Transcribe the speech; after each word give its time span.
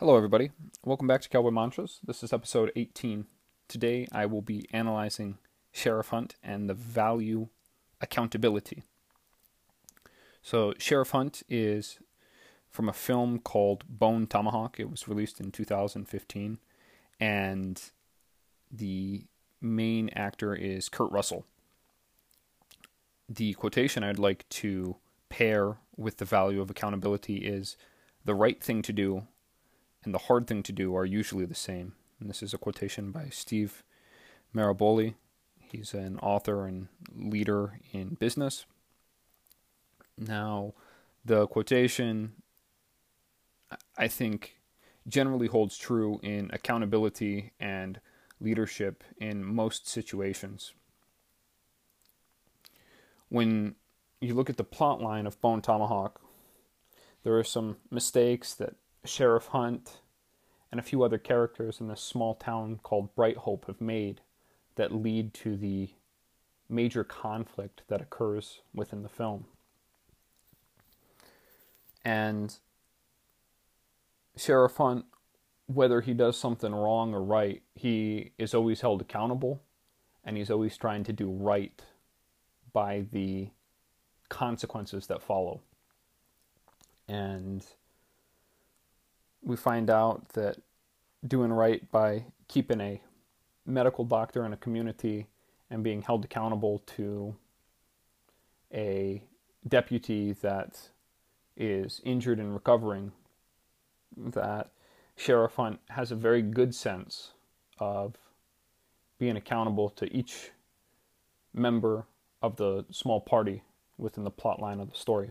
Hello, 0.00 0.16
everybody. 0.16 0.50
Welcome 0.82 1.08
back 1.08 1.20
to 1.20 1.28
Cowboy 1.28 1.50
Mantras. 1.50 1.98
This 2.02 2.22
is 2.22 2.32
episode 2.32 2.72
18. 2.74 3.26
Today 3.68 4.08
I 4.10 4.24
will 4.24 4.40
be 4.40 4.66
analyzing 4.72 5.36
Sheriff 5.72 6.08
Hunt 6.08 6.36
and 6.42 6.70
the 6.70 6.74
value 6.74 7.48
accountability. 8.00 8.84
So, 10.40 10.72
Sheriff 10.78 11.10
Hunt 11.10 11.42
is 11.50 11.98
from 12.70 12.88
a 12.88 12.94
film 12.94 13.40
called 13.40 13.84
Bone 13.90 14.26
Tomahawk. 14.26 14.80
It 14.80 14.90
was 14.90 15.06
released 15.06 15.38
in 15.38 15.52
2015, 15.52 16.56
and 17.20 17.82
the 18.72 19.26
main 19.60 20.08
actor 20.16 20.54
is 20.54 20.88
Kurt 20.88 21.12
Russell. 21.12 21.44
The 23.28 23.52
quotation 23.52 24.02
I'd 24.02 24.18
like 24.18 24.48
to 24.48 24.96
pair 25.28 25.76
with 25.94 26.16
the 26.16 26.24
value 26.24 26.62
of 26.62 26.70
accountability 26.70 27.36
is 27.36 27.76
the 28.24 28.34
right 28.34 28.62
thing 28.62 28.80
to 28.80 28.94
do 28.94 29.26
and 30.04 30.14
the 30.14 30.18
hard 30.18 30.46
thing 30.46 30.62
to 30.64 30.72
do 30.72 30.94
are 30.96 31.04
usually 31.04 31.44
the 31.44 31.54
same. 31.54 31.94
And 32.18 32.28
this 32.28 32.42
is 32.42 32.54
a 32.54 32.58
quotation 32.58 33.10
by 33.12 33.28
Steve 33.30 33.82
Maraboli. 34.54 35.14
He's 35.58 35.94
an 35.94 36.18
author 36.18 36.66
and 36.66 36.88
leader 37.14 37.78
in 37.92 38.14
business. 38.14 38.66
Now, 40.18 40.74
the 41.24 41.46
quotation, 41.46 42.32
I 43.96 44.08
think, 44.08 44.56
generally 45.08 45.46
holds 45.46 45.76
true 45.76 46.20
in 46.22 46.50
accountability 46.52 47.52
and 47.60 48.00
leadership 48.40 49.04
in 49.18 49.44
most 49.44 49.88
situations. 49.88 50.72
When 53.28 53.76
you 54.20 54.34
look 54.34 54.50
at 54.50 54.56
the 54.56 54.64
plot 54.64 55.00
line 55.00 55.26
of 55.26 55.40
Bone 55.40 55.62
Tomahawk, 55.62 56.20
there 57.22 57.38
are 57.38 57.44
some 57.44 57.76
mistakes 57.90 58.54
that 58.54 58.74
Sheriff 59.04 59.46
Hunt 59.48 60.00
and 60.70 60.78
a 60.78 60.84
few 60.84 61.02
other 61.02 61.18
characters 61.18 61.80
in 61.80 61.88
this 61.88 62.00
small 62.00 62.34
town 62.34 62.80
called 62.82 63.14
Bright 63.14 63.38
Hope 63.38 63.66
have 63.66 63.80
made 63.80 64.20
that 64.76 64.94
lead 64.94 65.34
to 65.34 65.56
the 65.56 65.90
major 66.68 67.02
conflict 67.02 67.82
that 67.88 68.00
occurs 68.00 68.60
within 68.74 69.02
the 69.02 69.08
film. 69.08 69.46
And 72.04 72.54
Sheriff 74.36 74.76
Hunt, 74.76 75.04
whether 75.66 76.00
he 76.00 76.14
does 76.14 76.38
something 76.38 76.74
wrong 76.74 77.14
or 77.14 77.22
right, 77.22 77.62
he 77.74 78.32
is 78.38 78.54
always 78.54 78.80
held 78.80 79.00
accountable 79.00 79.62
and 80.24 80.36
he's 80.36 80.50
always 80.50 80.76
trying 80.76 81.04
to 81.04 81.12
do 81.12 81.30
right 81.30 81.82
by 82.72 83.06
the 83.10 83.50
consequences 84.28 85.06
that 85.08 85.22
follow. 85.22 85.60
And 87.08 87.66
we 89.42 89.56
find 89.56 89.90
out 89.90 90.30
that 90.30 90.58
doing 91.26 91.52
right 91.52 91.90
by 91.90 92.24
keeping 92.48 92.80
a 92.80 93.00
medical 93.66 94.04
doctor 94.04 94.44
in 94.44 94.52
a 94.52 94.56
community 94.56 95.26
and 95.70 95.82
being 95.82 96.02
held 96.02 96.24
accountable 96.24 96.80
to 96.86 97.34
a 98.72 99.22
deputy 99.66 100.32
that 100.32 100.90
is 101.56 102.00
injured 102.04 102.38
and 102.38 102.54
recovering, 102.54 103.12
that 104.16 104.70
Sheriff 105.16 105.54
Hunt 105.56 105.80
has 105.90 106.10
a 106.10 106.16
very 106.16 106.42
good 106.42 106.74
sense 106.74 107.32
of 107.78 108.16
being 109.18 109.36
accountable 109.36 109.90
to 109.90 110.12
each 110.12 110.50
member 111.52 112.06
of 112.42 112.56
the 112.56 112.86
small 112.90 113.20
party 113.20 113.62
within 113.98 114.24
the 114.24 114.30
plot 114.30 114.60
line 114.60 114.80
of 114.80 114.90
the 114.90 114.96
story. 114.96 115.30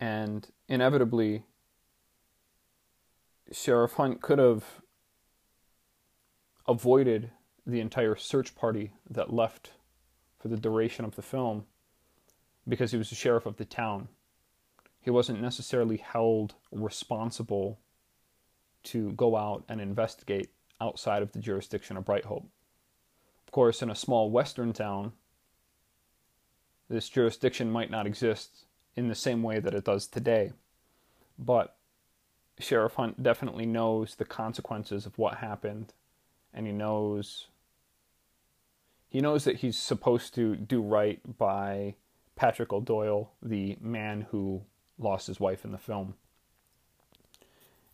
And 0.00 0.46
inevitably, 0.68 1.44
Sheriff 3.52 3.94
Hunt 3.94 4.20
could 4.20 4.38
have 4.38 4.64
avoided 6.66 7.30
the 7.66 7.80
entire 7.80 8.16
search 8.16 8.54
party 8.54 8.92
that 9.08 9.32
left 9.32 9.72
for 10.38 10.48
the 10.48 10.56
duration 10.56 11.04
of 11.04 11.16
the 11.16 11.22
film 11.22 11.64
because 12.68 12.90
he 12.90 12.98
was 12.98 13.10
the 13.10 13.14
sheriff 13.14 13.46
of 13.46 13.56
the 13.56 13.64
town. 13.64 14.08
He 15.00 15.10
wasn't 15.10 15.40
necessarily 15.40 15.98
held 15.98 16.54
responsible 16.72 17.78
to 18.84 19.12
go 19.12 19.36
out 19.36 19.64
and 19.68 19.80
investigate 19.80 20.50
outside 20.80 21.22
of 21.22 21.32
the 21.32 21.38
jurisdiction 21.38 21.96
of 21.96 22.04
Bright 22.04 22.24
Hope. 22.24 22.48
Of 23.46 23.52
course, 23.52 23.82
in 23.82 23.90
a 23.90 23.94
small 23.94 24.30
western 24.30 24.72
town, 24.72 25.12
this 26.88 27.08
jurisdiction 27.08 27.70
might 27.70 27.90
not 27.90 28.06
exist 28.06 28.64
in 28.96 29.08
the 29.08 29.14
same 29.14 29.42
way 29.42 29.60
that 29.60 29.74
it 29.74 29.84
does 29.84 30.06
today. 30.06 30.52
But 31.38 31.75
Sheriff 32.58 32.94
Hunt 32.94 33.22
definitely 33.22 33.66
knows 33.66 34.14
the 34.14 34.24
consequences 34.24 35.04
of 35.06 35.18
what 35.18 35.38
happened, 35.38 35.92
and 36.54 36.66
he 36.66 36.72
knows 36.72 37.48
he 39.08 39.20
knows 39.20 39.44
that 39.44 39.56
he's 39.56 39.78
supposed 39.78 40.34
to 40.34 40.56
do 40.56 40.82
right 40.82 41.20
by 41.38 41.94
Patrick 42.34 42.72
O'Doyle, 42.72 43.30
the 43.42 43.78
man 43.80 44.26
who 44.30 44.62
lost 44.98 45.26
his 45.26 45.40
wife 45.40 45.64
in 45.64 45.72
the 45.72 45.78
film. 45.78 46.14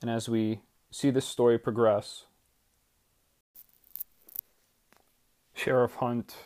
And 0.00 0.10
as 0.10 0.28
we 0.28 0.60
see 0.90 1.10
this 1.10 1.26
story 1.26 1.58
progress, 1.58 2.24
Sheriff 5.52 5.96
Hunt 5.96 6.36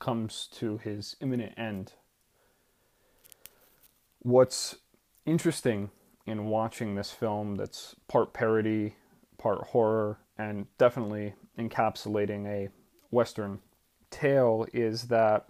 comes 0.00 0.48
to 0.52 0.78
his 0.78 1.16
imminent 1.20 1.54
end. 1.56 1.92
What's 4.18 4.76
interesting 5.24 5.90
in 6.26 6.46
watching 6.46 6.94
this 6.94 7.10
film 7.10 7.56
that's 7.56 7.94
part 8.08 8.32
parody, 8.32 8.96
part 9.38 9.58
horror, 9.68 10.18
and 10.38 10.66
definitely 10.78 11.34
encapsulating 11.58 12.46
a 12.46 12.68
Western 13.10 13.60
tale 14.10 14.66
is 14.72 15.04
that 15.08 15.46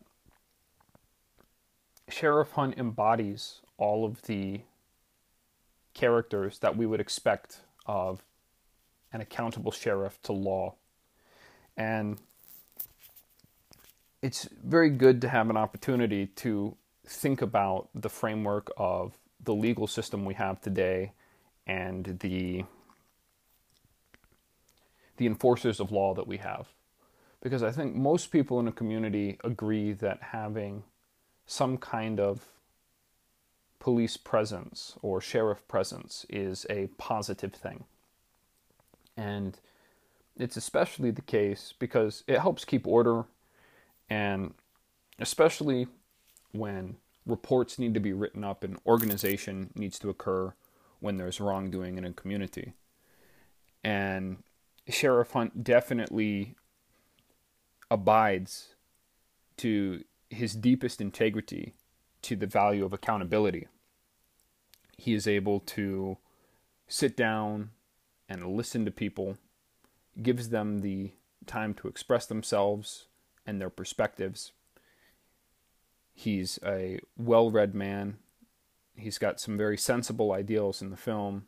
Sheriff 2.08 2.52
Hunt 2.52 2.76
embodies 2.76 3.60
all 3.78 4.04
of 4.04 4.22
the 4.22 4.62
characters 5.94 6.58
that 6.58 6.76
we 6.76 6.86
would 6.86 7.00
expect 7.00 7.60
of 7.86 8.24
an 9.12 9.20
accountable 9.20 9.70
sheriff 9.70 10.20
to 10.22 10.32
law. 10.32 10.74
And 11.76 12.18
it's 14.22 14.48
very 14.64 14.91
good 14.91 15.20
to 15.22 15.28
have 15.28 15.50
an 15.50 15.56
opportunity 15.56 16.26
to 16.26 16.76
think 17.06 17.42
about 17.42 17.88
the 17.94 18.08
framework 18.08 18.70
of 18.76 19.18
the 19.44 19.55
legal 19.55 19.87
system 19.87 20.25
we 20.25 20.34
have 20.34 20.60
today 20.60 21.12
and 21.66 22.19
the 22.21 22.65
the 25.16 25.27
enforcers 25.27 25.78
of 25.78 25.93
law 25.93 26.12
that 26.15 26.27
we 26.27 26.38
have. 26.38 26.69
Because 27.41 27.62
I 27.62 27.71
think 27.71 27.94
most 27.94 28.33
people 28.33 28.59
in 28.59 28.66
a 28.66 28.72
community 28.72 29.38
agree 29.44 29.93
that 29.93 30.21
having 30.21 30.83
some 31.47 31.77
kind 31.77 32.19
of 32.19 32.49
police 33.78 34.16
presence 34.16 34.97
or 35.03 35.21
sheriff 35.21 35.66
presence 35.69 36.27
is 36.28 36.66
a 36.71 36.88
positive 36.99 37.53
thing. 37.53 37.84
And 39.16 39.60
it's 40.37 40.56
especially 40.56 41.10
the 41.10 41.22
case 41.22 41.75
because 41.78 42.25
it 42.27 42.41
helps 42.41 42.65
keep 42.65 42.87
order 42.87 43.25
and 44.10 44.54
especially 45.19 45.87
when 46.53 46.97
reports 47.26 47.78
need 47.78 47.94
to 47.94 48.00
be 48.00 48.12
written 48.12 48.44
up 48.44 48.64
and 48.64 48.78
organization 48.86 49.70
needs 49.74 49.98
to 49.98 50.10
occur 50.10 50.54
when 51.00 51.16
there's 51.16 51.40
wrongdoing 51.40 51.98
in 51.98 52.04
a 52.04 52.12
community. 52.12 52.74
And 53.82 54.42
Sheriff 54.88 55.32
Hunt 55.32 55.64
definitely 55.64 56.54
abides 57.90 58.74
to 59.58 60.04
his 60.30 60.54
deepest 60.54 61.00
integrity 61.00 61.74
to 62.22 62.36
the 62.36 62.46
value 62.46 62.84
of 62.84 62.92
accountability. 62.92 63.68
He 64.96 65.14
is 65.14 65.26
able 65.26 65.60
to 65.60 66.18
sit 66.88 67.16
down 67.16 67.70
and 68.28 68.56
listen 68.56 68.84
to 68.84 68.91
people, 68.91 69.36
gives 70.22 70.48
them 70.48 70.80
the 70.80 71.12
time 71.47 71.74
to 71.74 71.88
express 71.88 72.27
themselves 72.27 73.06
and 73.47 73.60
their 73.60 73.70
perspectives 73.70 74.53
He's 76.15 76.59
a 76.65 77.01
well 77.19 77.51
read 77.51 77.75
man. 77.75 78.19
He's 78.97 79.19
got 79.19 79.41
some 79.41 79.59
very 79.59 79.77
sensible 79.77 80.33
ideals 80.33 80.81
in 80.81 80.91
the 80.91 80.97
film. 80.97 81.47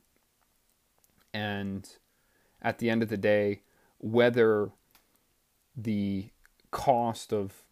And 1.33 1.89
at 2.61 2.79
the 2.79 2.91
end 2.91 3.03
of 3.03 3.09
the 3.09 3.17
day, 3.17 3.63
whether 3.99 4.71
the 5.77 6.31
cost 6.71 7.33
of 7.33 7.63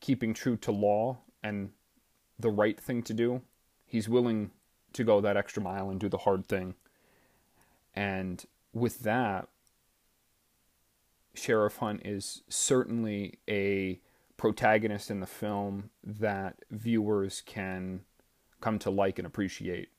keeping 0.00 0.32
true 0.32 0.56
to 0.56 0.72
law 0.72 1.18
and 1.42 1.70
the 2.38 2.50
right 2.50 2.80
thing 2.80 3.02
to 3.02 3.12
do, 3.12 3.42
he's 3.84 4.08
willing 4.08 4.52
to 4.94 5.04
go 5.04 5.20
that 5.20 5.36
extra 5.36 5.62
mile 5.62 5.90
and 5.90 6.00
do 6.00 6.08
the 6.08 6.18
hard 6.18 6.46
thing. 6.46 6.74
And 7.94 8.44
with 8.72 9.00
that, 9.00 9.48
Sheriff 11.34 11.76
Hunt 11.76 12.02
is 12.04 12.42
certainly 12.48 13.38
a 13.48 14.00
protagonist 14.38 15.10
in 15.10 15.20
the 15.20 15.26
film 15.26 15.90
that 16.02 16.56
viewers 16.70 17.42
can 17.44 18.00
come 18.60 18.78
to 18.78 18.88
like 18.88 19.18
and 19.18 19.26
appreciate. 19.26 19.90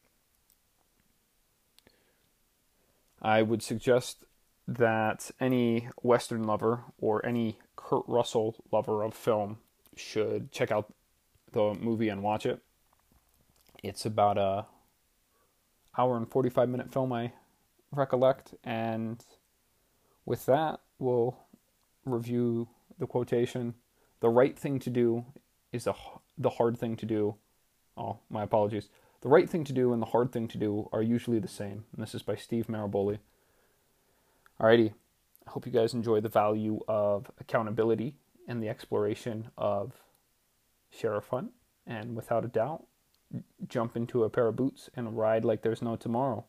I 3.22 3.42
would 3.42 3.62
suggest 3.62 4.24
that 4.68 5.30
any 5.40 5.90
Western 6.02 6.44
lover 6.44 6.86
or 6.98 7.24
any 7.26 7.60
Kurt 7.76 8.04
Russell 8.08 8.56
lover 8.72 9.04
of 9.04 9.14
film 9.14 9.58
should 9.96 10.52
check 10.52 10.72
out 10.72 10.94
the 11.52 11.74
movie 11.74 12.10
and 12.10 12.24
watch 12.24 12.46
it. 12.46 12.62
It's 13.84 14.06
about 14.06 14.38
a 14.38 14.68
hour 15.98 16.16
and 16.16 16.30
45 16.30 16.70
minute 16.70 16.94
film 16.94 17.12
I 17.12 17.34
recollect 17.92 18.54
and 18.64 19.26
with 20.26 20.46
that 20.46 20.80
we'll 21.00 21.36
review 22.06 22.70
the 23.00 23.08
quotation 23.08 23.74
the 24.20 24.30
right 24.30 24.58
thing 24.58 24.80
to 24.80 24.90
do 24.90 25.26
is 25.72 25.88
a, 25.88 25.96
the 26.38 26.50
hard 26.50 26.78
thing 26.78 26.96
to 26.98 27.06
do. 27.06 27.36
Oh 27.98 28.20
my 28.30 28.44
apologies. 28.44 28.90
The 29.22 29.30
right 29.30 29.50
thing 29.50 29.64
to 29.66 29.74
do 29.74 29.92
and 29.92 30.02
the 30.02 30.08
hard 30.08 30.32
thing 30.32 30.48
to 30.50 30.58
do 30.58 30.90
are 30.92 31.02
usually 31.02 31.40
the 31.40 31.48
same 31.48 31.86
and 31.94 32.02
this 32.02 32.16
is 32.16 32.24
by 32.24 32.36
Steve 32.36 32.68
Maraboli. 32.68 33.20
Alrighty. 34.60 34.94
I 35.48 35.52
hope 35.52 35.66
you 35.66 35.72
guys 35.72 35.94
enjoy 35.94 36.22
the 36.22 36.30
value 36.30 36.80
of 36.88 37.32
accountability 37.40 38.16
and 38.48 38.62
the 38.62 38.70
exploration 38.70 39.50
of 39.58 39.94
sheriff 40.92 41.28
hunt 41.30 41.52
and 41.86 42.16
without 42.16 42.46
a 42.46 42.48
doubt 42.48 42.86
jump 43.68 43.96
into 43.96 44.24
a 44.24 44.30
pair 44.30 44.48
of 44.48 44.56
boots 44.56 44.90
and 44.96 45.18
ride 45.18 45.46
like 45.46 45.62
there's 45.62 45.82
no 45.82 45.96
tomorrow. 45.96 46.46